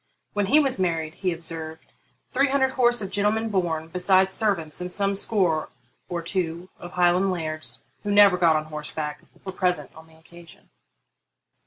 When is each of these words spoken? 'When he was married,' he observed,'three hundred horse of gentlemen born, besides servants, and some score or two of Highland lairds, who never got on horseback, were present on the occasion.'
'When 0.33 0.47
he 0.47 0.59
was 0.59 0.79
married,' 0.79 1.13
he 1.13 1.31
observed,'three 1.31 2.47
hundred 2.49 2.71
horse 2.71 3.03
of 3.03 3.11
gentlemen 3.11 3.49
born, 3.49 3.87
besides 3.89 4.33
servants, 4.33 4.81
and 4.81 4.91
some 4.91 5.13
score 5.13 5.69
or 6.09 6.23
two 6.23 6.69
of 6.79 6.93
Highland 6.93 7.31
lairds, 7.31 7.77
who 8.01 8.09
never 8.09 8.35
got 8.35 8.55
on 8.55 8.65
horseback, 8.65 9.21
were 9.45 9.51
present 9.51 9.93
on 9.93 10.07
the 10.07 10.15
occasion.' 10.17 10.69